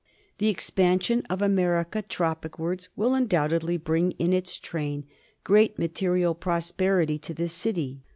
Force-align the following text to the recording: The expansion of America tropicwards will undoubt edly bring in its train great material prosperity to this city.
The 0.39 0.47
expansion 0.49 1.21
of 1.29 1.43
America 1.43 2.01
tropicwards 2.01 2.89
will 2.95 3.11
undoubt 3.13 3.51
edly 3.51 3.77
bring 3.79 4.13
in 4.13 4.33
its 4.33 4.57
train 4.57 5.05
great 5.43 5.77
material 5.77 6.33
prosperity 6.33 7.19
to 7.19 7.35
this 7.35 7.53
city. 7.53 8.01